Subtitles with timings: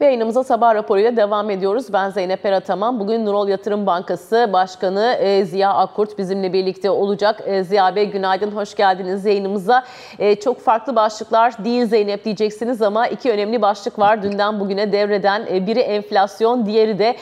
[0.00, 1.92] Ve yayınımıza sabah raporuyla devam ediyoruz.
[1.92, 3.00] Ben Zeynep Erataman.
[3.00, 7.40] Bugün Nurol Yatırım Bankası Başkanı e, Ziya Akkurt bizimle birlikte olacak.
[7.46, 9.84] E, Ziya Bey günaydın, hoş geldiniz yayınımıza.
[10.18, 15.66] E, çok farklı başlıklar değil Zeynep diyeceksiniz ama iki önemli başlık var dünden bugüne devreden.
[15.66, 17.16] Biri enflasyon, diğeri de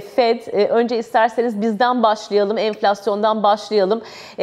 [0.00, 0.68] FED.
[0.70, 4.02] Önce isterseniz bizden başlayalım, enflasyondan başlayalım.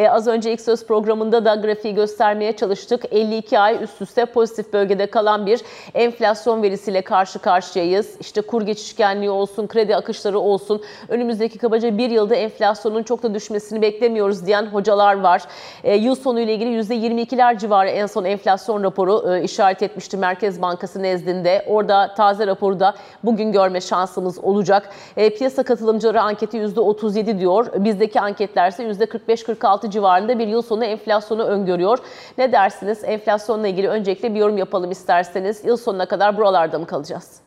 [0.09, 3.03] Az önce ilk söz programında da grafiği göstermeye çalıştık.
[3.11, 5.61] 52 ay üst üste pozitif bölgede kalan bir
[5.93, 8.17] enflasyon verisiyle karşı karşıya karşıyayız.
[8.19, 10.81] İşte kur geçişkenliği olsun, kredi akışları olsun.
[11.09, 15.41] Önümüzdeki kabaca bir yılda enflasyonun çok da düşmesini beklemiyoruz diyen hocalar var.
[15.83, 20.61] E, yıl sonu ile ilgili %22'ler civarı en son enflasyon raporu e, işaret etmişti Merkez
[20.61, 21.65] Bankası nezdinde.
[21.67, 24.89] Orada taze raporu da bugün görme şansımız olacak.
[25.17, 27.67] E, piyasa katılımcıları anketi %37 diyor.
[27.75, 31.97] Bizdeki anketler ise %45-46 civarında bir yıl sonu enflasyonu öngörüyor.
[32.37, 33.03] Ne dersiniz?
[33.03, 35.65] Enflasyonla ilgili öncelikle bir yorum yapalım isterseniz.
[35.65, 37.46] Yıl sonuna kadar buralarda mı kalacağız?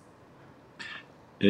[1.41, 1.49] Ee,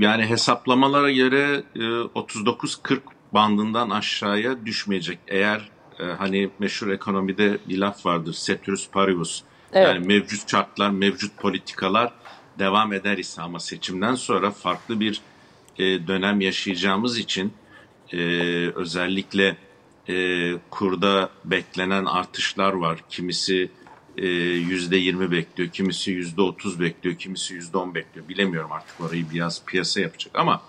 [0.00, 3.00] yani hesaplamalara göre e, 39-40
[3.34, 5.18] bandından aşağıya düşmeyecek.
[5.28, 9.42] Eğer e, hani meşhur ekonomide bir laf vardır, ceteris paribus.
[9.72, 9.86] Evet.
[9.88, 12.12] Yani mevcut şartlar, mevcut politikalar
[12.58, 15.20] devam eder ise ama seçimden sonra farklı bir
[15.78, 17.52] e, dönem yaşayacağımız için
[18.12, 18.18] e,
[18.74, 19.56] özellikle
[20.08, 22.98] e, kurda beklenen artışlar var.
[23.08, 23.70] Kimisi
[24.18, 28.28] %20 e, bekliyor, kimisi %30 bekliyor, kimisi %10 bekliyor.
[28.28, 30.62] Bilemiyorum artık orayı biraz piyasa yapacak ama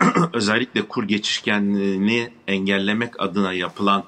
[0.32, 4.04] özellikle kur geçişkenliğini engellemek adına yapılan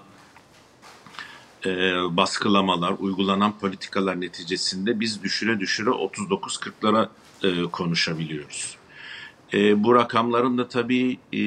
[1.67, 1.71] e,
[2.17, 7.09] baskılamalar, uygulanan politikalar neticesinde biz düşüre düşüre 39-40'lara
[7.43, 8.77] e, konuşabiliyoruz.
[9.55, 11.41] E, bu rakamların da tabii e,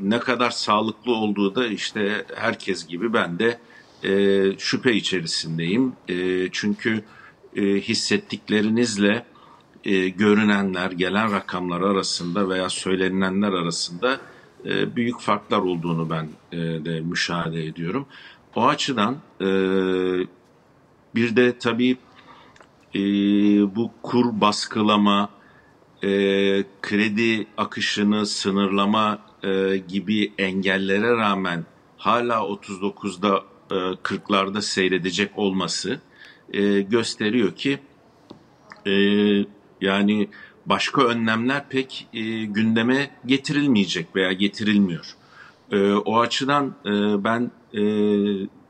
[0.00, 3.58] ne kadar sağlıklı olduğu da işte herkes gibi ben de
[4.04, 5.92] e, şüphe içerisindeyim.
[6.08, 7.04] E, çünkü
[7.56, 9.26] e, hissettiklerinizle
[9.84, 14.20] e, görünenler, gelen rakamlar arasında veya söylenenler arasında
[14.64, 18.06] e, büyük farklar olduğunu ben e, de müşahede ediyorum.
[18.56, 19.46] O açıdan e,
[21.14, 21.96] bir de tabii
[22.94, 23.00] e,
[23.76, 25.28] bu kur baskılama,
[26.02, 26.08] e,
[26.82, 31.64] kredi akışını sınırlama e, gibi engellere rağmen
[31.96, 36.00] hala 39'da 40'larda e, seyredecek olması
[36.52, 37.78] e, gösteriyor ki
[38.86, 38.92] e,
[39.80, 40.28] yani
[40.66, 42.08] başka önlemler pek
[42.46, 45.16] gündeme getirilmeyecek veya getirilmiyor.
[46.04, 46.74] O açıdan
[47.24, 47.50] ben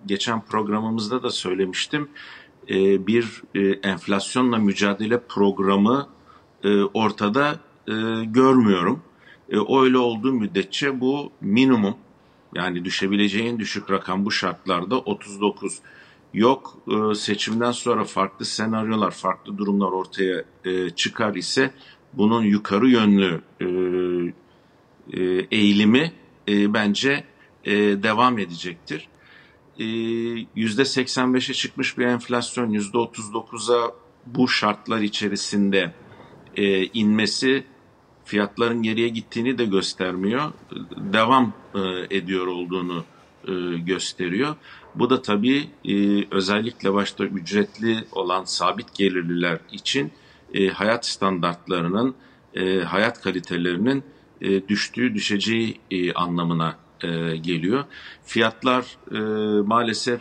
[0.07, 2.09] geçen programımızda da söylemiştim
[3.07, 3.43] bir
[3.83, 6.09] enflasyonla mücadele programı
[6.95, 7.61] ortada
[8.25, 9.03] görmüyorum.
[9.83, 11.97] Öyle olduğu müddetçe bu minimum
[12.57, 15.79] yani düşebileceğin düşük rakam bu şartlarda 39.
[16.35, 21.71] Yok e, seçimden sonra farklı senaryolar, farklı durumlar ortaya e, çıkar ise
[22.13, 26.13] bunun yukarı yönlü e, eğilimi
[26.49, 27.25] bence
[28.03, 29.09] devam edecektir.
[29.79, 33.93] %85'e çıkmış bir enflasyon %39'a
[34.27, 35.95] bu şartlar içerisinde
[36.95, 37.65] inmesi
[38.27, 40.53] fiyatların geriye gittiğini de göstermiyor.
[40.97, 41.81] Devam e,
[42.17, 43.05] ediyor olduğunu
[43.49, 44.57] e, gösteriyor.
[44.95, 50.13] Bu da tabii e, özellikle başta ücretli olan sabit gelirliler için
[50.73, 52.15] hayat standartlarının,
[52.85, 54.05] hayat kalitelerinin
[54.69, 55.81] düştüğü, düşeceği
[56.15, 56.79] anlamına
[57.43, 57.85] geliyor.
[58.25, 58.99] Fiyatlar
[59.67, 60.21] maalesef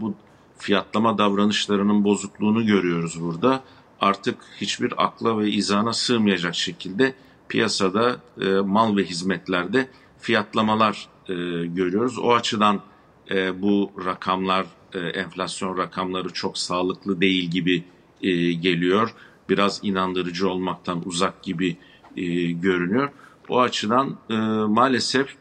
[0.00, 0.14] bu
[0.58, 3.64] fiyatlama davranışlarının bozukluğunu görüyoruz burada
[4.04, 7.14] artık hiçbir akla ve izana sığmayacak şekilde
[7.48, 9.88] piyasada e, mal ve hizmetlerde
[10.18, 11.34] fiyatlamalar e,
[11.66, 12.18] görüyoruz.
[12.18, 12.80] O açıdan
[13.30, 17.84] e, bu rakamlar, e, enflasyon rakamları çok sağlıklı değil gibi
[18.22, 19.14] e, geliyor.
[19.48, 21.76] Biraz inandırıcı olmaktan uzak gibi
[22.16, 23.10] e, görünüyor.
[23.48, 24.34] O açıdan e,
[24.68, 25.36] maalesef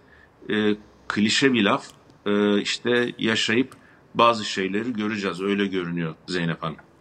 [0.49, 0.75] e,
[1.07, 1.85] klişe bir laf
[2.25, 3.75] e, işte yaşayıp
[4.15, 5.41] bazı şeyleri göreceğiz.
[5.41, 6.92] Öyle görünüyor Zeynep Hanım.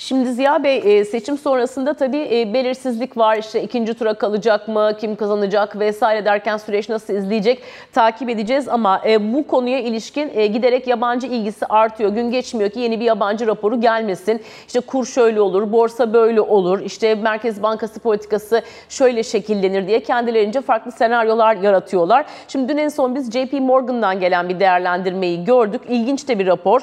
[0.00, 3.36] Şimdi Ziya Bey e, seçim sonrasında tabii e, belirsizlik var.
[3.36, 7.62] İşte ikinci tura kalacak mı, kim kazanacak vesaire derken süreç nasıl izleyecek
[7.92, 8.68] takip edeceğiz.
[8.68, 12.10] Ama e, bu konuya ilişkin giderek yabancı ilgisi artıyor.
[12.10, 14.42] Gün geçmiyor ki yeni bir yabancı raporu gelmesin.
[14.66, 20.60] İşte kur şöyle olur, borsa böyle olur, işte Merkez Bankası politikası şöyle şekillenir diye kendilerince
[20.60, 22.26] farklı senaryolar yaratıyorlar.
[22.48, 25.82] Şimdi dün en son biz JP Morgan'dan gelen bir değerlendirmeyi gördük.
[25.88, 26.80] İlginç de bir rapor.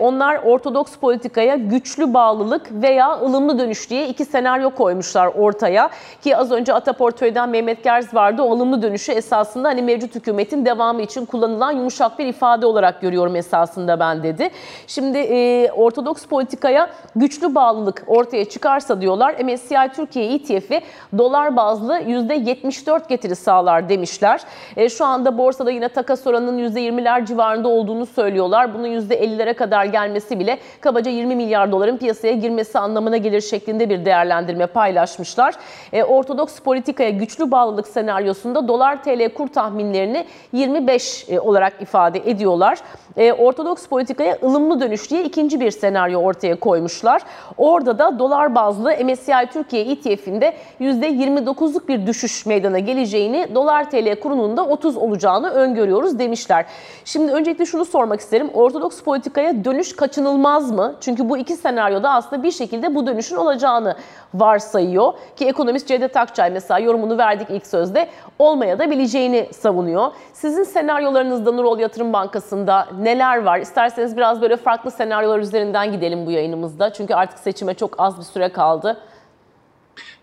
[0.00, 5.90] Onlar ortodoks politikaya güçlü bağlılık veya ılımlı dönüş diye iki senaryo koymuşlar ortaya.
[6.22, 8.42] Ki az önce Ata Portföy'den Mehmet Gerz vardı.
[8.42, 13.36] O ılımlı dönüşü esasında hani mevcut hükümetin devamı için kullanılan yumuşak bir ifade olarak görüyorum
[13.36, 14.50] esasında ben dedi.
[14.86, 20.80] Şimdi e, ortodoks politikaya güçlü bağlılık ortaya çıkarsa diyorlar MSCI Türkiye ETF'i
[21.18, 24.40] dolar bazlı %74 getiri sağlar demişler.
[24.76, 28.74] E, şu anda borsada yine takas oranının %20'ler civarında olduğunu söylüyorlar.
[28.74, 34.04] Bunun %50'lere kadar gelmesi bile kabaca 20 milyar doların piyasaya girmesi anlamına gelir şeklinde bir
[34.04, 35.54] değerlendirme paylaşmışlar.
[35.92, 42.78] E, ortodoks politikaya güçlü bağlılık senaryosunda dolar TL kur tahminlerini 25 e, olarak ifade ediyorlar.
[43.16, 47.22] E, ortodoks politikaya ılımlı dönüş diye ikinci bir senaryo ortaya koymuşlar.
[47.56, 54.56] Orada da dolar bazlı MSCI Türkiye ETF'inde %29'luk bir düşüş meydana geleceğini, dolar TL kurunun
[54.56, 56.66] da 30 olacağını öngörüyoruz demişler.
[57.04, 58.50] Şimdi öncelikle şunu sormak isterim.
[58.54, 60.94] Ortodoks politikaya dönüş kaçınılmaz mı?
[61.00, 61.56] Çünkü bu iki
[61.98, 63.96] senaryoda aslında bir şekilde bu dönüşün olacağını
[64.34, 65.12] varsayıyor.
[65.36, 68.08] Ki ekonomist Cevdet Akçay mesela yorumunu verdik ilk sözde
[68.38, 70.12] olmaya da bileceğini savunuyor.
[70.32, 73.60] Sizin senaryolarınızda Nurol Yatırım Bankası'nda neler var?
[73.60, 76.92] İsterseniz biraz böyle farklı senaryolar üzerinden gidelim bu yayınımızda.
[76.92, 79.00] Çünkü artık seçime çok az bir süre kaldı.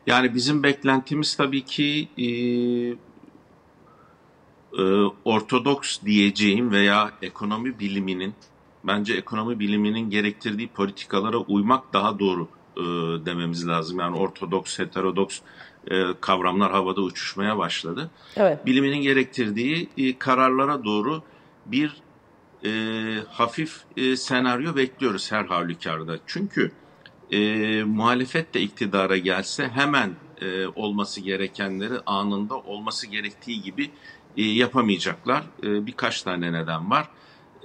[0.07, 2.27] Yani bizim beklentimiz tabii ki e,
[4.81, 4.83] e,
[5.25, 8.33] ortodoks diyeceğim veya ekonomi biliminin
[8.87, 12.47] bence ekonomi biliminin gerektirdiği politikalara uymak daha doğru
[12.77, 12.81] e,
[13.25, 13.99] dememiz lazım.
[13.99, 15.39] Yani ortodoks, heterodoks
[15.91, 18.09] e, kavramlar havada uçuşmaya başladı.
[18.35, 18.65] Evet.
[18.65, 21.23] Biliminin gerektirdiği e, kararlara doğru
[21.65, 21.95] bir
[22.65, 22.69] e,
[23.29, 26.17] hafif e, senaryo bekliyoruz her halükarda.
[26.27, 26.71] Çünkü
[27.31, 33.91] e, muhalefet de iktidara gelse hemen e, olması gerekenleri anında olması gerektiği gibi
[34.37, 35.43] e, yapamayacaklar.
[35.63, 37.09] E, birkaç tane neden var.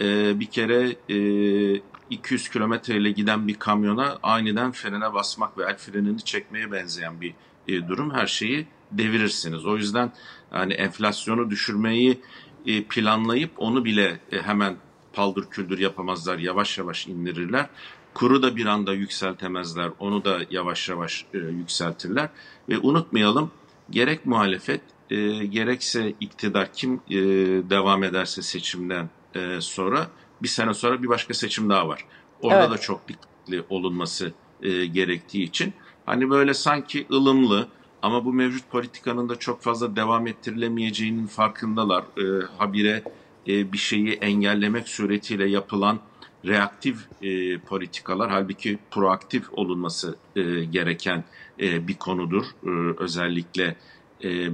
[0.01, 6.25] E, bir kere e, 200 kilometreyle giden bir kamyona aniden frene basmak ve el frenini
[6.25, 7.35] çekmeye benzeyen bir
[7.69, 9.67] e, durum her şeyi devirirsiniz.
[9.67, 10.13] O yüzden
[10.55, 12.21] yani enflasyonu düşürmeyi
[12.67, 14.77] e, planlayıp onu bile e, hemen
[15.13, 16.39] paldır küldür yapamazlar.
[16.39, 17.67] Yavaş yavaş indirirler.
[18.15, 19.91] Kuru da bir anda yükseltemezler.
[19.99, 22.29] Onu da yavaş yavaş e, yükseltirler.
[22.69, 23.51] Ve unutmayalım
[23.91, 24.81] gerek muhalefet
[25.11, 27.17] e, gerekse iktidar kim e,
[27.71, 30.07] devam ederse seçimden e, sonra
[30.43, 32.05] bir sene sonra bir başka seçim daha var.
[32.43, 32.71] Orada evet.
[32.71, 34.33] da çok dikkatli olunması
[34.63, 35.73] e, gerektiği için
[36.07, 37.69] hani böyle sanki ılımlı
[38.03, 42.03] ama bu mevcut politikanın da çok fazla devam ettirilemeyeceğinin farkındalar.
[42.03, 43.03] E, habire
[43.49, 46.01] e, bir şeyi engellemek suretiyle yapılan
[46.47, 51.25] reaktif e, politikalar halbuki proaktif olunması e, gereken
[51.61, 52.45] e, bir konudur.
[52.67, 53.77] E, özellikle
[54.25, 54.49] e,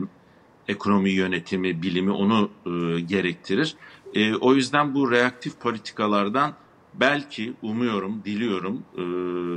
[0.69, 3.77] ekonomi yönetimi, bilimi onu e, gerektirir.
[4.17, 6.55] E, o yüzden bu reaktif politikalardan
[6.95, 9.03] belki umuyorum, diliyorum e,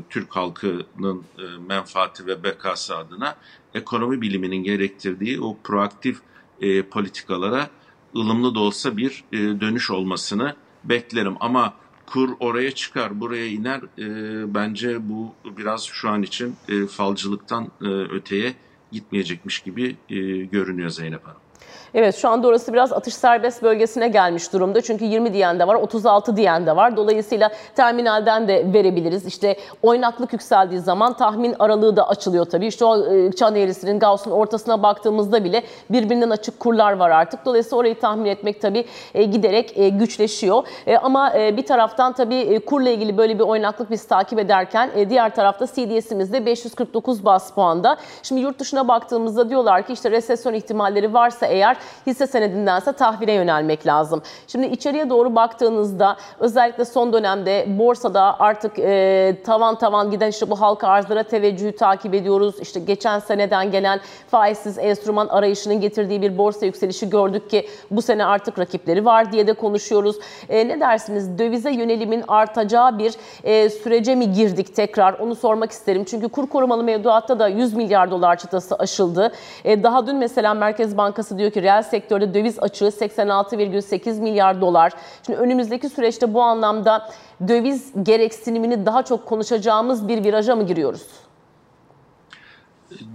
[0.09, 3.35] Türk halkının e, menfaati ve bekası adına
[3.73, 6.19] ekonomi biliminin gerektirdiği o proaktif
[6.61, 7.69] e, politikalara
[8.15, 11.35] ılımlı da olsa bir e, dönüş olmasını beklerim.
[11.39, 11.73] Ama
[12.05, 13.81] kur oraya çıkar, buraya iner.
[13.97, 18.55] E, bence bu biraz şu an için e, falcılıktan e, öteye
[18.91, 20.15] gitmeyecekmiş gibi e,
[20.45, 21.48] görünüyor Zeynep Hanım.
[21.93, 24.81] Evet şu anda orası biraz atış serbest bölgesine gelmiş durumda.
[24.81, 26.97] Çünkü 20 diyen de var, 36 diyen de var.
[26.97, 29.25] Dolayısıyla terminalden de verebiliriz.
[29.25, 32.67] İşte oynaklık yükseldiği zaman tahmin aralığı da açılıyor tabii.
[32.67, 37.45] İşte o e, çan eğrisinin Gauss'un ortasına baktığımızda bile birbirinden açık kurlar var artık.
[37.45, 40.63] Dolayısıyla orayı tahmin etmek tabii e, giderek e, güçleşiyor.
[41.01, 46.45] Ama bir taraftan tabii kurla ilgili böyle bir oynaklık biz takip ederken diğer tarafta CDS'imizde
[46.45, 47.97] 549 bas puanda.
[48.23, 51.68] Şimdi yurt dışına baktığımızda diyorlar ki işte resesyon ihtimalleri varsa eğer
[52.07, 54.21] hisse senedindense tahvile yönelmek lazım.
[54.47, 60.61] Şimdi içeriye doğru baktığınızda özellikle son dönemde borsada artık e, tavan tavan giden işte bu
[60.61, 62.55] halka arzlara teveccühü takip ediyoruz.
[62.61, 68.25] İşte geçen seneden gelen faizsiz enstrüman arayışının getirdiği bir borsa yükselişi gördük ki bu sene
[68.25, 70.15] artık rakipleri var diye de konuşuyoruz.
[70.49, 71.37] E, ne dersiniz?
[71.39, 75.13] Dövize yönelimin artacağı bir e, sürece mi girdik tekrar?
[75.13, 76.03] Onu sormak isterim.
[76.03, 79.31] Çünkü kur korumalı mevduatta da 100 milyar dolar çıtası aşıldı.
[79.65, 84.93] E, daha dün mesela Merkez Bankası diyor ki reel sektörde döviz açığı 86,8 milyar dolar.
[85.25, 87.09] Şimdi önümüzdeki süreçte bu anlamda
[87.47, 91.07] döviz gereksinimini daha çok konuşacağımız bir viraja mı giriyoruz?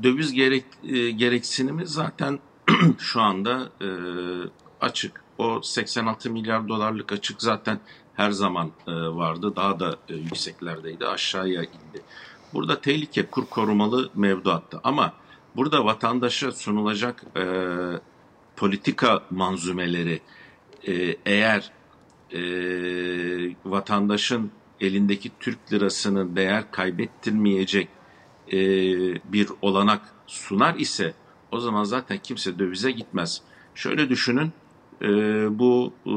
[0.03, 2.39] Döviz gerek, e, gereksinimi zaten
[2.99, 3.89] şu anda e,
[4.81, 5.25] açık.
[5.39, 7.79] O 86 milyar dolarlık açık zaten
[8.15, 9.57] her zaman e, vardı.
[9.57, 11.07] Daha da e, yükseklerdeydi.
[11.07, 12.03] Aşağıya indi.
[12.55, 14.81] Burada tehlike kur korumalı mevduatta.
[14.85, 15.13] Ama
[15.57, 17.45] burada vatandaşa sunulacak e,
[18.57, 20.21] politika manzumeleri
[20.87, 21.73] e, eğer
[22.33, 22.41] e,
[23.65, 27.89] vatandaşın elindeki Türk lirasının değer kaybettirmeyecek
[28.53, 28.59] e,
[29.33, 31.15] bir olanak sunar ise
[31.53, 33.43] o zaman zaten kimse dövize gitmez.
[33.75, 34.53] Şöyle düşünün
[35.03, 35.09] e,
[35.59, 36.11] bu e,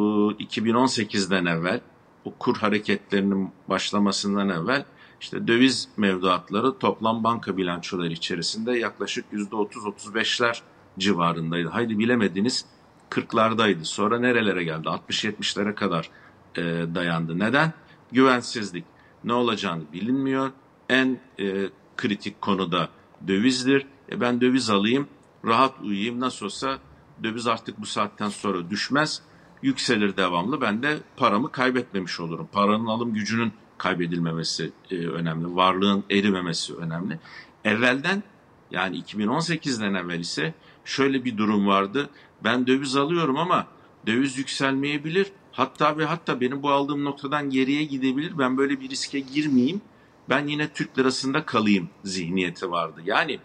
[0.44, 1.82] 2018'den evvel
[2.26, 4.86] o kur hareketlerinin başlamasından evvel
[5.22, 10.62] işte döviz mevduatları toplam banka bilançoları içerisinde yaklaşık %30-35'ler
[10.98, 11.70] civarındaydı.
[11.70, 12.66] Haydi bilemediniz
[13.10, 13.86] 40'lardaydı.
[13.86, 14.88] Sonra nerelere geldi?
[14.88, 16.10] 60-70'lere kadar
[16.56, 16.62] e,
[16.96, 17.40] dayandı.
[17.40, 17.74] Neden?
[18.12, 18.86] Güvensizlik.
[19.24, 20.52] Ne olacağını bilinmiyor.
[20.90, 22.90] En e, kritik konuda
[23.28, 23.86] dövizdir.
[24.12, 25.08] E ben döviz alayım,
[25.46, 26.20] rahat uyuyayım.
[26.20, 26.80] Nasıl olsa
[27.24, 29.22] döviz artık bu saatten sonra düşmez.
[29.62, 30.62] Yükselir devamlı.
[30.62, 32.50] Ben de paramı kaybetmemiş olurum.
[32.52, 35.56] Paranın alım gücünün kaybedilmemesi e, önemli.
[35.56, 37.20] Varlığın erimemesi önemli.
[37.64, 38.24] Evvelden
[38.72, 40.54] yani 2018'den evvel ise
[40.88, 42.10] şöyle bir durum vardı.
[42.44, 43.68] Ben döviz alıyorum ama
[44.08, 45.28] döviz yükselmeyebilir.
[45.52, 48.38] Hatta ve hatta benim bu aldığım noktadan geriye gidebilir.
[48.38, 49.82] Ben böyle bir riske girmeyeyim.
[50.30, 53.02] Ben yine Türk lirasında kalayım zihniyeti vardı.
[53.06, 53.40] Yani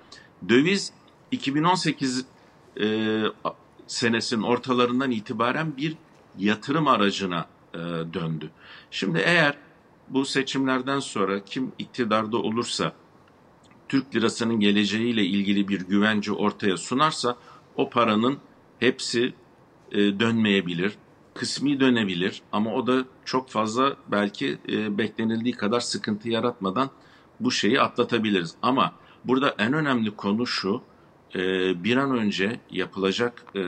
[0.48, 0.92] döviz
[1.30, 2.24] 2018
[2.80, 3.22] e,
[3.86, 5.96] senesinin ortalarından itibaren bir
[6.38, 7.78] yatırım aracına e,
[8.14, 8.50] döndü.
[8.90, 9.58] Şimdi eğer
[10.08, 12.92] bu seçimlerden sonra kim iktidarda olursa
[13.92, 17.36] Türk lirasının geleceğiyle ilgili bir güvence ortaya sunarsa
[17.76, 18.38] o paranın
[18.80, 19.34] hepsi
[19.90, 20.92] e, dönmeyebilir,
[21.34, 26.90] kısmi dönebilir ama o da çok fazla belki e, beklenildiği kadar sıkıntı yaratmadan
[27.40, 28.54] bu şeyi atlatabiliriz.
[28.62, 28.92] Ama
[29.24, 30.82] burada en önemli konu şu,
[31.34, 31.40] e,
[31.84, 33.58] bir an önce yapılacak e,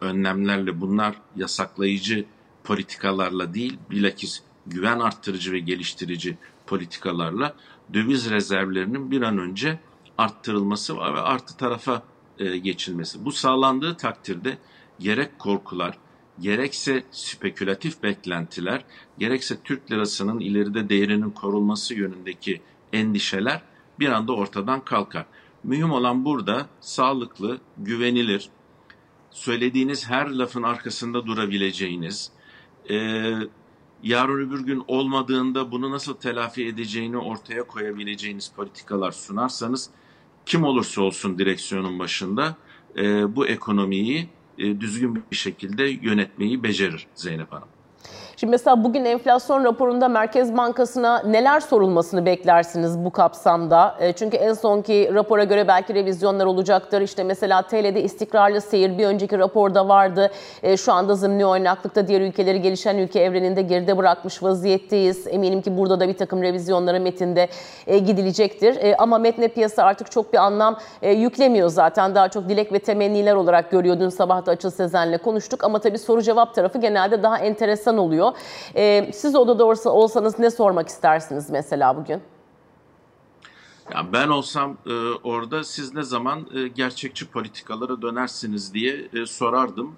[0.00, 2.24] önlemlerle bunlar yasaklayıcı
[2.64, 7.54] politikalarla değil, bilakis güven arttırıcı ve geliştirici politikalarla
[7.94, 9.78] döviz rezervlerinin bir an önce
[10.18, 12.02] arttırılması ve artı tarafa
[12.38, 13.24] e, geçilmesi.
[13.24, 14.58] Bu sağlandığı takdirde
[14.98, 15.98] gerek korkular,
[16.40, 18.84] gerekse spekülatif beklentiler,
[19.18, 22.62] gerekse Türk lirasının ileride değerinin korunması yönündeki
[22.92, 23.62] endişeler
[23.98, 25.26] bir anda ortadan kalkar.
[25.64, 28.48] Mühim olan burada sağlıklı, güvenilir,
[29.30, 32.30] söylediğiniz her lafın arkasında durabileceğiniz,
[32.90, 32.96] e,
[34.02, 39.90] yarın öbür gün olmadığında bunu nasıl telafi edeceğini ortaya koyabileceğiniz politikalar sunarsanız
[40.46, 42.56] kim olursa olsun direksiyonun başında
[42.96, 47.68] e, bu ekonomiyi e, düzgün bir şekilde yönetmeyi becerir Zeynep Hanım.
[48.40, 53.96] Şimdi mesela bugün enflasyon raporunda Merkez Bankası'na neler sorulmasını beklersiniz bu kapsamda?
[54.00, 57.00] E, çünkü en sonki rapora göre belki revizyonlar olacaktır.
[57.00, 60.30] İşte mesela TL'de istikrarlı seyir bir önceki raporda vardı.
[60.62, 65.26] E, şu anda zımni oynaklıkta diğer ülkeleri gelişen ülke evreninde geride bırakmış vaziyetteyiz.
[65.26, 67.48] Eminim ki burada da bir takım revizyonlara metinde
[67.86, 68.94] e, gidilecektir.
[68.98, 72.14] Ama metne piyasa artık çok bir anlam yüklemiyor zaten.
[72.14, 74.00] Daha çok dilek ve temenniler olarak görüyor.
[74.00, 75.64] Dün sabah da Açıl Sezen'le konuştuk.
[75.64, 78.40] Ama tabii soru cevap tarafı genelde daha enteresan oluyor oluyor.
[78.74, 82.22] E, siz odada olsanız ne sormak istersiniz mesela bugün?
[83.94, 84.92] Ya ben olsam e,
[85.24, 89.96] orada siz ne zaman e, gerçekçi politikalara dönersiniz diye e, sorardım.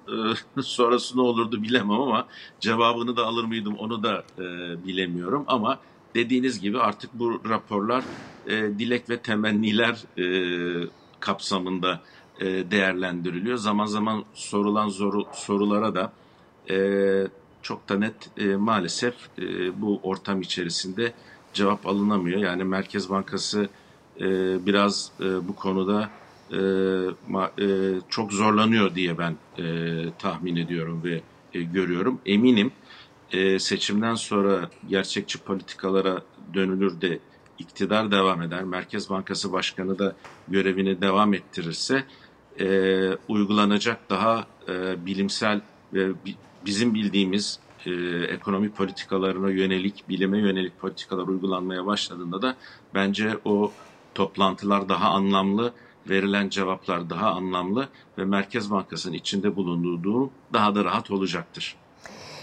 [0.56, 2.26] E, sonrası ne olurdu bilemem ama
[2.60, 4.42] cevabını da alır mıydım onu da e,
[4.86, 5.44] bilemiyorum.
[5.46, 5.78] Ama
[6.14, 8.04] dediğiniz gibi artık bu raporlar
[8.46, 10.24] e, dilek ve temenniler e,
[11.20, 12.00] kapsamında
[12.40, 13.56] e, değerlendiriliyor.
[13.56, 16.12] Zaman zaman sorulan zoru, sorulara da
[16.70, 16.76] e,
[17.62, 21.12] çok da net e, maalesef e, bu ortam içerisinde
[21.52, 22.40] cevap alınamıyor.
[22.40, 23.68] Yani Merkez Bankası
[24.20, 24.26] e,
[24.66, 26.10] biraz e, bu konuda
[26.52, 26.58] e,
[27.26, 27.66] ma, e,
[28.08, 29.64] çok zorlanıyor diye ben e,
[30.18, 31.22] tahmin ediyorum ve
[31.52, 32.20] e, görüyorum.
[32.26, 32.72] Eminim
[33.30, 36.22] e, seçimden sonra gerçekçi politikalara
[36.54, 37.20] dönülür de
[37.58, 40.16] iktidar devam eder, Merkez Bankası Başkanı da
[40.48, 42.04] görevini devam ettirirse
[42.60, 42.66] e,
[43.28, 45.60] uygulanacak daha e, bilimsel
[45.92, 46.24] ve
[46.66, 47.90] bizim bildiğimiz e,
[48.24, 52.56] ekonomi politikalarına yönelik, bilime yönelik politikalar uygulanmaya başladığında da
[52.94, 53.72] bence o
[54.14, 55.72] toplantılar daha anlamlı,
[56.08, 57.88] verilen cevaplar daha anlamlı
[58.18, 61.76] ve Merkez Bankası'nın içinde bulunduğu durum daha da rahat olacaktır.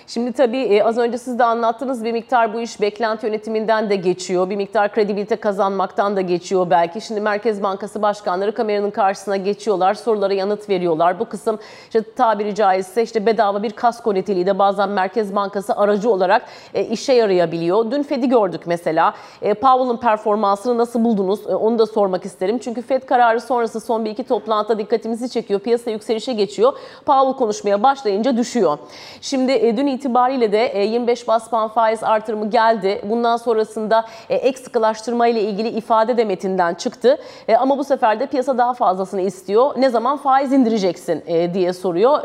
[0.08, 3.96] Şimdi tabii e, az önce siz de anlattınız bir miktar bu iş beklenti yönetiminden de
[3.96, 4.50] geçiyor.
[4.50, 7.02] Bir miktar kredibilite kazanmaktan da geçiyor belki.
[7.02, 9.94] Şimdi Merkez Bankası başkanları kameranın karşısına geçiyorlar.
[9.94, 11.20] Sorulara yanıt veriyorlar.
[11.20, 16.10] Bu kısım işte tabiri caizse işte bedava bir kasko niteliği de bazen Merkez Bankası aracı
[16.10, 16.42] olarak
[16.74, 17.92] e, işe yarayabiliyor.
[17.92, 19.14] Dün Fed'i gördük mesela.
[19.42, 21.48] E, Powell'ın performansını nasıl buldunuz?
[21.48, 22.60] Onu da sormak isterim.
[22.60, 25.60] Çünkü Fed kararı sonrası son bir iki toplantıda dikkatimizi çekiyor.
[25.60, 26.74] Piyasa yükselişe geçiyor.
[27.06, 28.78] Powell konuşmaya başlayınca düşüyor.
[29.22, 33.02] Şimdi dün itibariyle de 25 bas puan faiz artırımı geldi.
[33.04, 37.18] Bundan sonrasında ek sıkılaştırma ile ilgili ifade de metinden çıktı.
[37.60, 39.72] Ama bu sefer de piyasa daha fazlasını istiyor.
[39.78, 41.24] Ne zaman faiz indireceksin
[41.54, 42.22] diye soruyor.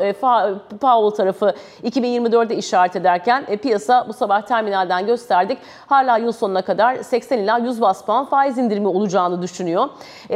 [0.81, 5.59] Powell tarafı 2024'de işaret ederken piyasa bu sabah terminalden gösterdik.
[5.87, 9.89] Hala yıl sonuna kadar 80 ila 100 bas puan faiz indirimi olacağını düşünüyor.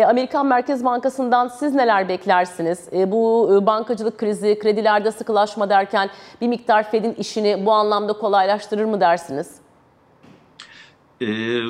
[0.06, 2.88] Amerikan Merkez Bankası'ndan siz neler beklersiniz?
[2.92, 6.10] Bu bankacılık krizi, kredilerde sıkılaşma derken
[6.40, 9.54] bir miktar Fed'in işini bu anlamda kolaylaştırır mı dersiniz?
[11.22, 11.60] Ee,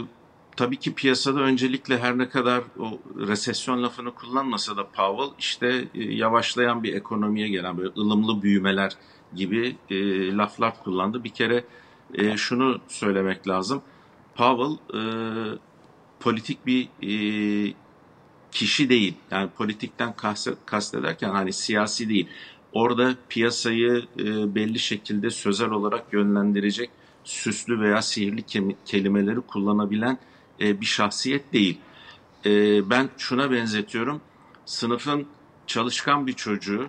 [0.56, 6.02] tabii ki piyasada öncelikle her ne kadar o resesyon lafını kullanmasa da Powell işte e,
[6.02, 8.92] yavaşlayan bir ekonomiye gelen böyle ılımlı büyümeler
[9.34, 9.96] gibi e,
[10.36, 11.24] laflar kullandı.
[11.24, 11.64] Bir kere
[12.14, 13.82] e, şunu söylemek lazım.
[14.34, 15.00] Powell e,
[16.20, 17.74] politik bir e,
[18.52, 19.14] kişi değil.
[19.30, 20.14] Yani politikten
[20.66, 22.28] kastederken hani siyasi değil.
[22.74, 26.90] Orada piyasayı e, belli şekilde sözel olarak yönlendirecek
[27.24, 28.42] süslü veya sihirli
[28.84, 30.18] kelimeleri kullanabilen
[30.60, 31.78] e, bir şahsiyet değil.
[32.46, 32.50] E,
[32.90, 34.20] ben şuna benzetiyorum.
[34.64, 35.26] Sınıfın
[35.66, 36.86] çalışkan bir çocuğu,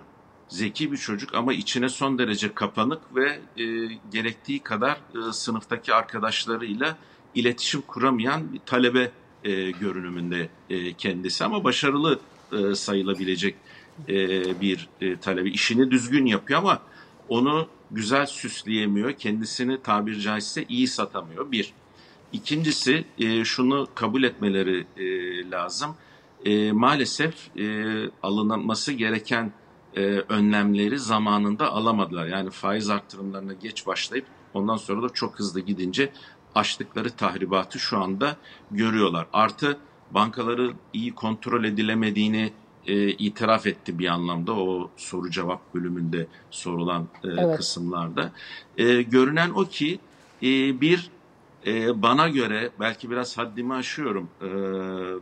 [0.48, 3.64] zeki bir çocuk ama içine son derece kapanık ve e,
[4.12, 6.96] gerektiği kadar e, sınıftaki arkadaşlarıyla
[7.34, 9.10] iletişim kuramayan bir talebe
[9.44, 12.20] e, görünümünde e, kendisi ama başarılı
[12.52, 13.56] e, sayılabilecek
[14.08, 15.50] e, bir e, talebe.
[15.50, 16.82] İşini düzgün yapıyor ama
[17.28, 19.12] onu güzel süsleyemiyor.
[19.12, 21.52] Kendisini tabir caizse iyi satamıyor.
[21.52, 21.72] Bir.
[22.32, 25.06] İkincisi e, şunu kabul etmeleri e,
[25.50, 25.94] lazım.
[26.44, 27.84] E, maalesef e,
[28.22, 29.52] alınması gereken
[29.96, 32.26] e, önlemleri zamanında alamadılar.
[32.26, 36.12] Yani faiz artırımlarına geç başlayıp ondan sonra da çok hızlı gidince
[36.54, 38.36] açtıkları tahribatı şu anda
[38.70, 39.26] görüyorlar.
[39.32, 39.78] Artı
[40.10, 42.52] bankaları iyi kontrol edilemediğini
[42.86, 47.56] e, itiraf etti bir anlamda o soru cevap bölümünde sorulan e, evet.
[47.56, 48.32] kısımlarda.
[48.78, 49.98] E, görünen o ki
[50.42, 51.10] e, bir
[51.66, 54.28] e, bana göre belki biraz haddimi aşıyorum.
[54.42, 54.48] E,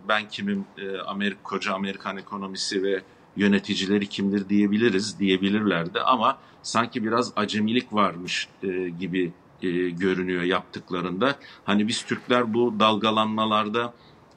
[0.09, 3.03] ben kimim e, Amerika koca Amerikan ekonomisi ve
[3.37, 11.37] yöneticileri kimdir diyebiliriz diyebilirlerdi ama sanki biraz acemilik varmış e, gibi e, görünüyor yaptıklarında.
[11.65, 13.95] Hani biz Türkler bu dalgalanmalarda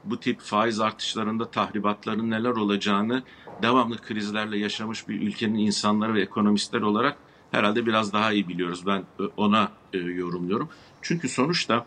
[0.10, 3.24] bu tip faiz artışlarında tahribatların neler olacağını
[3.62, 7.18] devamlı krizlerle yaşamış bir ülkenin insanları ve ekonomistler olarak
[7.52, 8.86] herhalde biraz daha iyi biliyoruz.
[8.86, 10.70] Ben e, ona e, yorumluyorum.
[11.02, 11.86] Çünkü sonuçta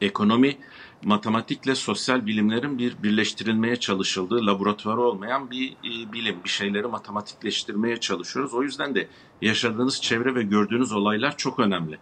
[0.00, 0.56] ekonomi
[1.04, 6.36] matematikle sosyal bilimlerin bir birleştirilmeye çalışıldığı laboratuvarı olmayan bir e, bilim.
[6.44, 8.54] Bir şeyleri matematikleştirmeye çalışıyoruz.
[8.54, 9.08] O yüzden de
[9.42, 11.98] yaşadığınız çevre ve gördüğünüz olaylar çok önemli.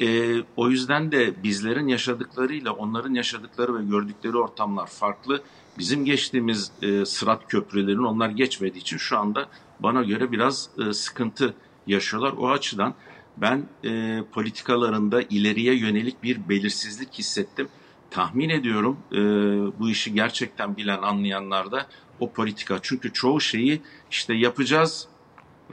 [0.00, 5.42] E, o yüzden de bizlerin yaşadıklarıyla onların yaşadıkları ve gördükleri ortamlar farklı.
[5.78, 9.48] Bizim geçtiğimiz e, sırat köprülerin onlar geçmediği için şu anda
[9.80, 11.54] bana göre biraz e, sıkıntı
[11.86, 12.32] yaşıyorlar.
[12.32, 12.94] O açıdan
[13.36, 17.68] ben e, politikalarında ileriye yönelik bir belirsizlik hissettim.
[18.10, 19.16] Tahmin ediyorum e,
[19.80, 21.86] bu işi gerçekten bilen anlayanlar da
[22.20, 22.78] o politika.
[22.82, 25.08] Çünkü çoğu şeyi işte yapacağız,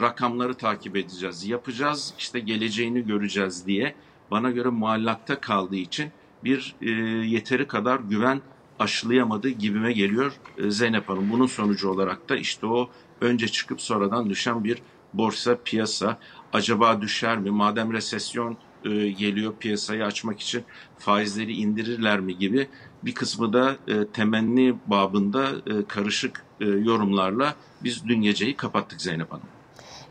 [0.01, 3.95] rakamları takip edeceğiz, yapacağız, işte geleceğini göreceğiz diye
[4.31, 6.11] bana göre muallakta kaldığı için
[6.43, 6.89] bir e,
[7.27, 8.41] yeteri kadar güven
[8.79, 11.31] aşılayamadığı gibime geliyor e, Zeynep Hanım.
[11.31, 12.89] Bunun sonucu olarak da işte o
[13.21, 14.81] önce çıkıp sonradan düşen bir
[15.13, 16.19] borsa piyasa
[16.53, 17.49] acaba düşer mi?
[17.49, 20.63] Madem resesyon e, geliyor piyasayı açmak için
[20.97, 22.67] faizleri indirirler mi gibi
[23.03, 29.31] bir kısmı da e, temenni babında e, karışık e, yorumlarla biz dün geceyi kapattık Zeynep
[29.31, 29.58] Hanım.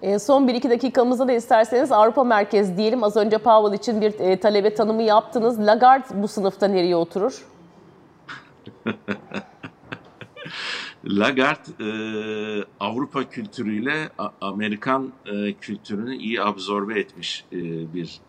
[0.03, 3.03] E, son 1-2 dakikamızda da isterseniz Avrupa merkez diyelim.
[3.03, 5.61] Az önce Powell için bir e, talebe tanımı yaptınız.
[5.67, 7.45] Lagarde bu sınıfta nereye oturur?
[11.05, 11.91] Lagarde e,
[12.81, 14.09] Avrupa kültürüyle
[14.41, 17.45] Amerikan e, kültürünü iyi absorbe etmiş
[17.95, 18.21] bir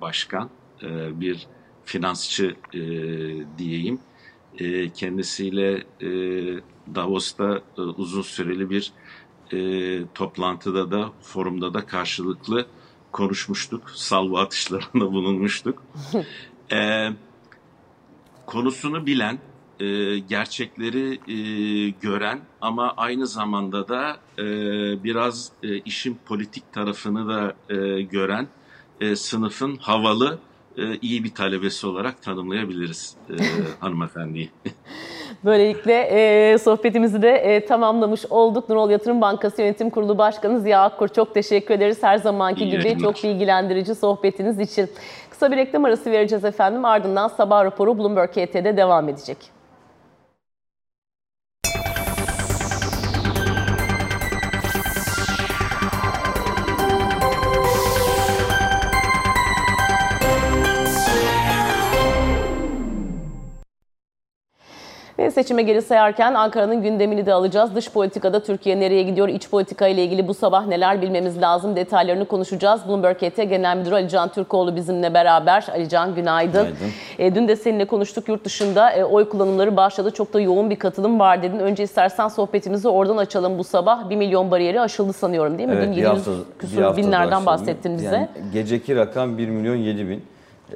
[0.00, 0.50] başkan,
[1.10, 1.46] bir
[1.84, 2.56] finansçı
[3.58, 3.98] diyeyim.
[4.94, 5.82] Kendisiyle
[6.94, 8.92] Davos'ta uzun süreli bir
[9.54, 12.66] e, toplantıda da forumda da karşılıklı
[13.12, 13.90] konuşmuştuk.
[13.94, 15.82] Salva atışlarında bulunmuştuk.
[16.72, 17.08] e,
[18.46, 19.38] konusunu bilen,
[19.80, 21.38] e, gerçekleri e,
[21.90, 24.44] gören ama aynı zamanda da e,
[25.04, 28.48] biraz e, işin politik tarafını da e, gören
[29.00, 30.38] e, sınıfın havalı
[30.76, 33.34] e, iyi bir talebesi olarak tanımlayabiliriz e,
[33.80, 34.50] hanımefendiyi.
[35.44, 38.68] Böylelikle e, sohbetimizi de e, tamamlamış olduk.
[38.68, 42.84] Nurol Yatırım Bankası Yönetim Kurulu Başkanı Ziya Akkur çok teşekkür ederiz her zamanki İyi gibi
[42.84, 43.04] yayınlar.
[43.04, 44.90] çok bilgilendirici sohbetiniz için.
[45.30, 46.84] Kısa bir reklam arası vereceğiz efendim.
[46.84, 49.53] Ardından sabah raporu Bloomberg KT'de devam edecek.
[65.30, 67.74] Seçime geri sayarken Ankara'nın gündemini de alacağız.
[67.74, 69.28] Dış politikada Türkiye nereye gidiyor?
[69.28, 71.76] İç politika ile ilgili bu sabah neler bilmemiz lazım?
[71.76, 72.88] Detaylarını konuşacağız.
[72.88, 75.66] Bloomberg ET Genel Müdürü Alican Türkoğlu bizimle beraber.
[75.72, 76.52] Alican günaydın.
[76.62, 76.76] Günaydın.
[77.18, 80.10] E, dün de seninle konuştuk yurt dışında e, oy kullanımları başladı.
[80.10, 81.58] Çok da yoğun bir katılım var dedin.
[81.58, 84.10] Önce istersen sohbetimizi oradan açalım bu sabah.
[84.10, 85.74] 1 milyon bariyeri aşıldı sanıyorum değil mi?
[85.78, 88.06] Evet, dün bir 700 hafta, küsur binlerden bahsettin bize.
[88.06, 90.24] Yani geceki rakam 1 milyon 7 bin.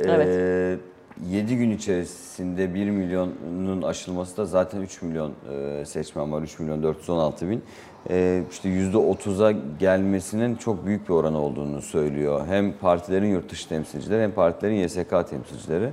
[0.05, 0.81] Evet.
[1.27, 6.43] 7 gün içerisinde 1 milyonun aşılması da zaten 3 milyon e, seçmen var.
[6.43, 7.63] 3 milyon 416 bin.
[8.11, 12.47] E, işte %30'a gelmesinin çok büyük bir oran olduğunu söylüyor.
[12.47, 15.91] Hem partilerin yurt dışı temsilcileri hem partilerin YSK temsilcileri.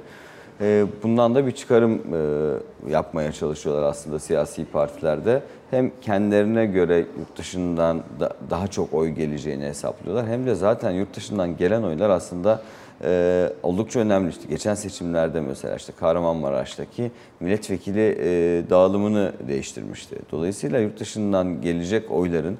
[0.61, 2.01] E, Bundan da bir çıkarım
[2.89, 5.43] yapmaya çalışıyorlar aslında siyasi partilerde.
[5.71, 10.27] Hem kendilerine göre yurt dışından da daha çok oy geleceğini hesaplıyorlar.
[10.27, 12.61] Hem de zaten yurt dışından gelen oylar aslında
[13.03, 14.29] e, oldukça önemli.
[14.29, 20.15] İşte geçen seçimlerde mesela işte Kahramanmaraş'taki milletvekili e, dağılımını değiştirmişti.
[20.31, 22.57] Dolayısıyla yurt dışından gelecek oyların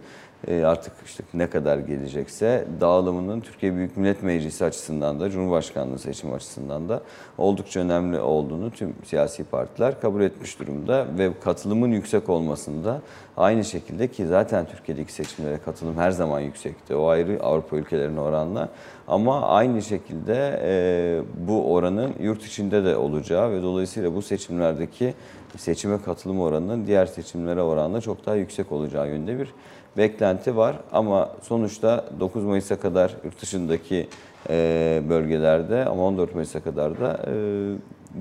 [0.47, 6.89] artık işte ne kadar gelecekse dağılımının Türkiye Büyük Millet Meclisi açısından da Cumhurbaşkanlığı seçimi açısından
[6.89, 7.01] da
[7.37, 13.01] oldukça önemli olduğunu tüm siyasi partiler kabul etmiş durumda ve katılımın yüksek olmasında
[13.37, 16.95] aynı şekilde ki zaten Türkiye'deki seçimlere katılım her zaman yüksekti.
[16.95, 18.69] O ayrı Avrupa ülkelerine oranla
[19.07, 25.13] ama aynı şekilde e, bu oranın yurt içinde de olacağı ve dolayısıyla bu seçimlerdeki
[25.57, 29.53] seçime katılım oranının diğer seçimlere oranla çok daha yüksek olacağı yönünde bir
[29.97, 30.75] beklenti var.
[30.91, 34.07] Ama sonuçta 9 Mayıs'a kadar yurt dışındaki
[34.49, 37.33] e, bölgelerde ama 14 Mayıs'a kadar da e,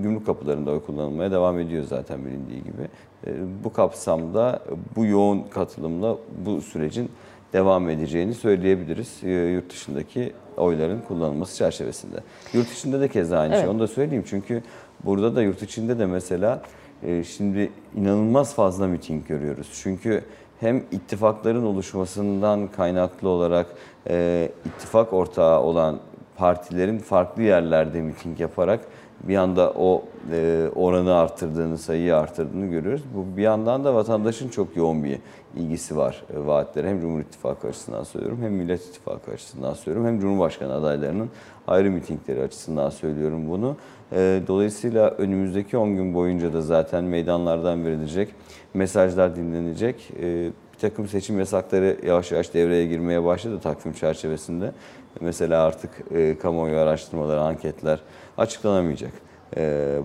[0.02, 2.88] gümrük kapılarında oy kullanılmaya devam ediyor zaten bilindiği gibi.
[3.26, 3.30] E,
[3.64, 4.60] bu kapsamda
[4.96, 7.10] bu yoğun katılımla bu sürecin
[7.52, 12.16] devam edeceğini söyleyebiliriz e, yurt dışındaki oyların kullanılması çerçevesinde.
[12.52, 13.64] Yurt içinde de keza aynı Evet.
[13.64, 13.70] şey.
[13.70, 14.62] Onu da söyleyeyim çünkü
[15.04, 16.62] burada da yurt içinde de mesela
[17.02, 19.68] e, şimdi inanılmaz fazla miting görüyoruz.
[19.82, 20.24] Çünkü
[20.60, 23.66] hem ittifakların oluşmasından kaynaklı olarak
[24.08, 25.98] e, ittifak ortağı olan
[26.36, 28.80] partilerin farklı yerlerde miting yaparak
[29.28, 33.02] bir anda o e, oranı arttırdığını, sayıyı arttırdığını görüyoruz.
[33.14, 35.18] Bu bir yandan da vatandaşın çok yoğun bir
[35.56, 36.88] ilgisi var e, vaatlere.
[36.88, 41.30] Hem Cumhur İttifakı açısından söylüyorum, hem Millet İttifakı açısından söylüyorum, hem Cumhurbaşkanı adaylarının
[41.66, 43.76] ayrı mitingleri açısından söylüyorum bunu.
[44.12, 48.28] E, dolayısıyla önümüzdeki 10 gün boyunca da zaten meydanlardan verilecek,
[48.74, 50.10] mesajlar dinlenecek.
[50.22, 54.72] E, bir takım seçim yasakları yavaş yavaş devreye girmeye başladı takvim çerçevesinde.
[55.20, 58.00] Mesela artık e, kamuoyu araştırmaları, anketler
[58.38, 59.12] açıklanamayacak
[59.56, 59.98] e,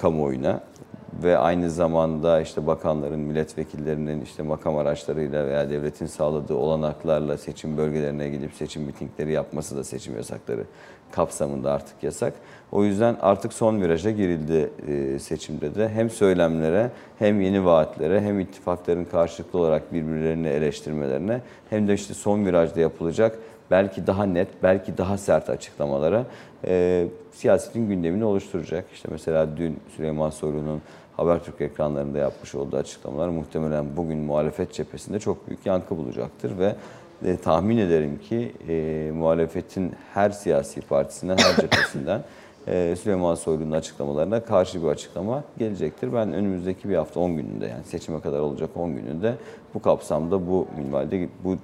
[0.00, 0.60] kamuoyuna
[1.22, 8.28] ve aynı zamanda işte bakanların, milletvekillerinin işte makam araçlarıyla veya devletin sağladığı olanaklarla seçim bölgelerine
[8.28, 10.64] gidip seçim mitingleri yapması da seçim yasakları
[11.12, 12.34] kapsamında artık yasak.
[12.72, 15.88] O yüzden artık son viraja girildi e, seçimde de.
[15.88, 22.46] Hem söylemlere hem yeni vaatlere hem ittifakların karşılıklı olarak birbirlerini eleştirmelerine hem de işte son
[22.46, 23.38] virajda yapılacak
[23.70, 26.24] belki daha net, belki daha sert açıklamalara
[26.66, 28.84] e, siyasetin gündemini oluşturacak.
[28.92, 30.82] İşte mesela dün Süleyman Soylu'nun
[31.16, 36.74] Habertürk ekranlarında yapmış olduğu açıklamalar muhtemelen bugün muhalefet cephesinde çok büyük yankı bulacaktır ve
[37.24, 42.22] e, tahmin ederim ki e, muhalefetin her siyasi partisinden, her cephesinden
[42.96, 46.12] Süleyman Soylu'nun açıklamalarına karşı bir açıklama gelecektir.
[46.12, 49.34] Ben önümüzdeki bir hafta 10 gününde yani seçime kadar olacak 10 gününde
[49.74, 51.56] bu kapsamda bu minvalde bu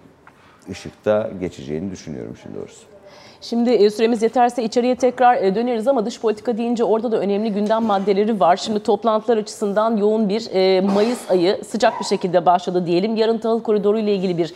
[0.71, 2.92] ışıkta geçeceğini düşünüyorum şimdi doğrusu.
[3.43, 7.53] Şimdi e, süremiz yeterse içeriye tekrar e, döneriz ama dış politika deyince orada da önemli
[7.53, 8.57] gündem maddeleri var.
[8.57, 13.17] Şimdi toplantılar açısından yoğun bir e, Mayıs ayı sıcak bir şekilde başladı diyelim.
[13.17, 14.55] Yarın tahıl koridoru ile ilgili bir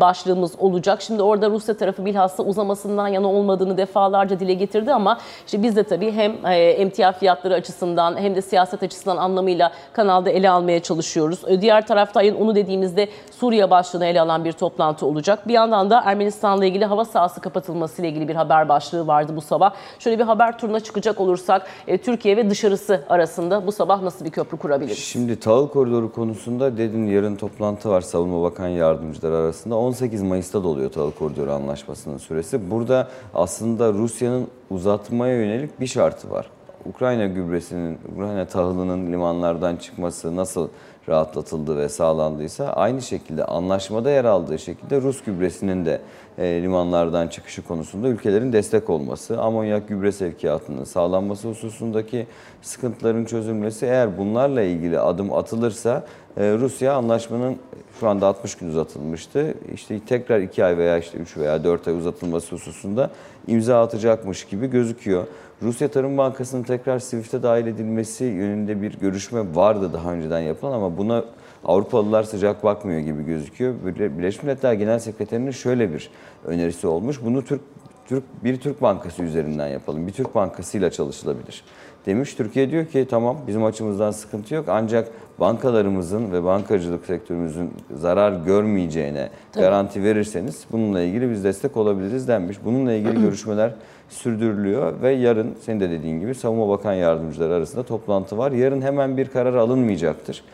[0.00, 1.02] başlığımız olacak.
[1.02, 5.82] Şimdi orada Rusya tarafı bilhassa uzamasından yana olmadığını defalarca dile getirdi ama işte biz de
[5.82, 6.32] tabii hem
[6.80, 11.60] emtia fiyatları açısından hem de siyaset açısından anlamıyla kanalda ele almaya çalışıyoruz.
[11.60, 15.48] Diğer tarafta ayın onu dediğimizde Suriye başlığını ele alan bir toplantı olacak.
[15.48, 19.40] Bir yandan da Ermenistan'la ilgili hava sahası kapatılması ile ilgili bir haber başlığı vardı bu
[19.40, 19.74] sabah.
[19.98, 24.30] Şöyle bir haber turuna çıkacak olursak e, Türkiye ve dışarısı arasında bu sabah nasıl bir
[24.30, 24.98] köprü kurabiliriz?
[24.98, 29.76] Şimdi tahıl koridoru konusunda dedin yarın toplantı var Savunma Bakan Yardımcıları arasında.
[29.76, 32.70] 18 Mayıs'ta doluyor tahıl koridoru anlaşmasının süresi.
[32.70, 36.46] Burada aslında Rusya'nın uzatmaya yönelik bir şartı var.
[36.86, 40.68] Ukrayna gübresinin, Ukrayna tahılının limanlardan çıkması nasıl
[41.08, 46.00] rahatlatıldı ve sağlandıysa aynı şekilde anlaşmada yer aldığı şekilde Rus gübresinin de
[46.38, 52.26] limanlardan çıkışı konusunda ülkelerin destek olması, amonyak gübre sevkiyatının sağlanması hususundaki
[52.62, 57.56] sıkıntıların çözülmesi eğer bunlarla ilgili adım atılırsa e, Rusya anlaşmanın
[58.00, 59.54] Şu anda 60 gün uzatılmıştı.
[59.74, 63.10] İşte tekrar 2 ay veya işte 3 veya 4 ay uzatılması hususunda
[63.46, 65.26] imza atacakmış gibi gözüküyor.
[65.62, 70.98] Rusya Tarım Bankası'nın tekrar SWIFT'e dahil edilmesi yönünde bir görüşme vardı daha önceden yapılan ama
[70.98, 71.24] buna
[71.64, 73.74] Avrupalılar sıcak bakmıyor gibi gözüküyor.
[73.84, 76.10] Birleşmiş Milletler Genel Sekreterinin şöyle bir
[76.44, 77.20] önerisi olmuş.
[77.24, 77.60] Bunu Türk
[78.08, 80.06] Türk bir Türk bankası üzerinden yapalım.
[80.06, 81.64] Bir Türk bankasıyla çalışılabilir.
[82.06, 85.08] Demiş Türkiye diyor ki tamam bizim açımızdan sıkıntı yok ancak
[85.40, 89.64] bankalarımızın ve bankacılık sektörümüzün zarar görmeyeceğine Tabii.
[89.64, 92.58] garanti verirseniz bununla ilgili biz destek olabiliriz denmiş.
[92.64, 93.74] Bununla ilgili görüşmeler
[94.08, 98.52] sürdürülüyor ve yarın senin de dediğin gibi Savunma Bakan Yardımcıları arasında toplantı var.
[98.52, 100.44] Yarın hemen bir karar alınmayacaktır.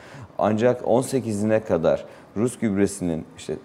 [0.40, 2.05] Ancak 18'ine kadar
[2.37, 3.59] Rus gübresinin işte e,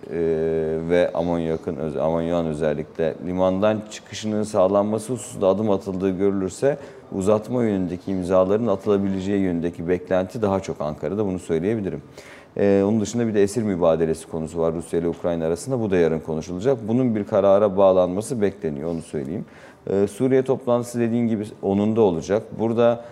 [0.89, 6.77] ve amonyakın amonyan özellikle limandan çıkışının sağlanması hususunda adım atıldığı görülürse
[7.11, 12.01] uzatma yönündeki imzaların atılabileceği yönündeki beklenti daha çok Ankara'da bunu söyleyebilirim.
[12.57, 15.79] Ee, onun dışında bir de esir mübadelesi konusu var Rusya ile Ukrayna arasında.
[15.79, 16.77] Bu da yarın konuşulacak.
[16.87, 19.45] Bunun bir karara bağlanması bekleniyor onu söyleyeyim.
[19.89, 22.43] Ee, Suriye toplantısı dediğin gibi onun da olacak.
[22.59, 23.05] Burada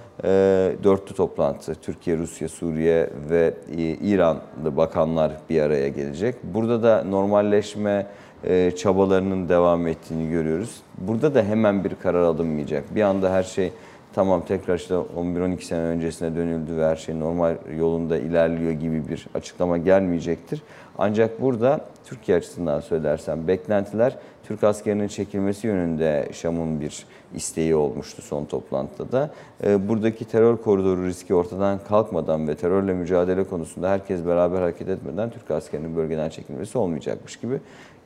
[0.83, 6.35] dörtlü toplantı Türkiye, Rusya, Suriye ve e, İranlı bakanlar bir araya gelecek.
[6.43, 8.07] Burada da normalleşme
[8.43, 10.81] e, çabalarının devam ettiğini görüyoruz.
[10.97, 12.95] Burada da hemen bir karar alınmayacak.
[12.95, 13.71] Bir anda her şey
[14.13, 19.27] tamam tekrar işte 11-12 sene öncesine dönüldü ve her şey normal yolunda ilerliyor gibi bir
[19.33, 20.61] açıklama gelmeyecektir.
[20.97, 24.15] Ancak burada Türkiye açısından söylersem beklentiler
[24.47, 29.31] Türk askerinin çekilmesi yönünde Şam'ın bir isteği olmuştu son toplantıda da.
[29.63, 35.29] Ee, buradaki terör koridoru riski ortadan kalkmadan ve terörle mücadele konusunda herkes beraber hareket etmeden
[35.29, 37.59] Türk askerinin bölgeden çekilmesi olmayacakmış gibi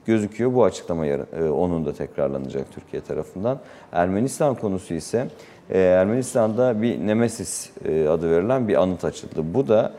[0.06, 0.54] gözüküyor.
[0.54, 3.60] Bu açıklama yarın, e, onun da tekrarlanacak Türkiye tarafından.
[3.92, 5.28] Ermenistan konusu ise
[5.70, 9.54] e, Ermenistan'da bir Nemesis e, adı verilen bir anıt açıldı.
[9.54, 9.94] Bu da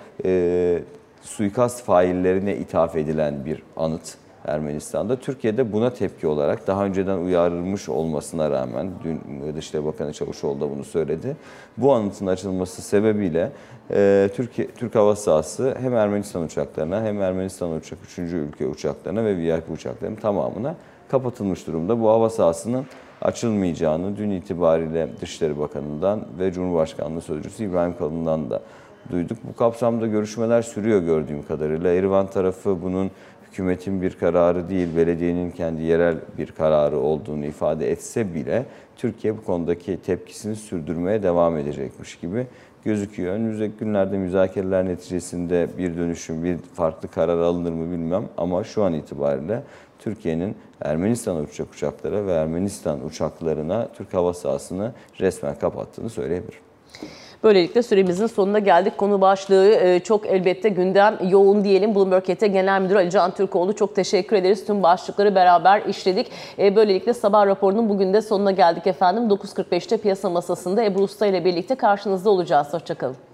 [1.23, 4.19] suikast faillerine ithaf edilen bir anıt.
[4.49, 5.17] Ermenistan'da.
[5.17, 9.21] Türkiye'de buna tepki olarak daha önceden uyarılmış olmasına rağmen dün
[9.57, 11.37] Dışişleri Bakanı Çavuşoğlu da bunu söyledi.
[11.77, 13.53] Bu anıtın açılması sebebiyle
[13.91, 18.19] e, Türkiye, Türk Hava Sahası hem Ermenistan uçaklarına hem Ermenistan uçak 3.
[18.19, 20.75] ülke uçaklarına ve VIP uçaklarının tamamına
[21.09, 22.01] kapatılmış durumda.
[22.01, 22.87] Bu hava sahasının
[23.23, 28.61] açılmayacağını dün itibariyle Dışişleri Bakanı'ndan ve Cumhurbaşkanlığı Sözcüsü İbrahim Kalın'dan da
[29.11, 29.39] duyduk.
[29.49, 31.93] Bu kapsamda görüşmeler sürüyor gördüğüm kadarıyla.
[31.93, 33.11] Erivan tarafı bunun
[33.51, 39.45] hükümetin bir kararı değil, belediyenin kendi yerel bir kararı olduğunu ifade etse bile Türkiye bu
[39.45, 42.47] konudaki tepkisini sürdürmeye devam edecekmiş gibi
[42.85, 43.35] gözüküyor.
[43.35, 48.93] Önümüzdeki günlerde müzakereler neticesinde bir dönüşüm, bir farklı karar alınır mı bilmem ama şu an
[48.93, 49.63] itibariyle
[49.99, 56.61] Türkiye'nin Ermenistan uçak uçakları ve Ermenistan uçaklarına Türk hava sahasını resmen kapattığını söyleyebilirim.
[57.45, 58.99] Böylelikle süremizin sonuna geldik.
[58.99, 61.95] Konu başlığı e, çok elbette gündem yoğun diyelim.
[61.95, 64.67] Bloomberg ET Genel Müdürü Ali Can Türkoğlu çok teşekkür ederiz.
[64.67, 66.31] Tüm başlıkları beraber işledik.
[66.59, 69.23] E, böylelikle sabah raporunun bugün de sonuna geldik efendim.
[69.29, 72.67] 9.45'te piyasa masasında Ebru Usta ile birlikte karşınızda olacağız.
[72.73, 73.28] Hoşçakalın.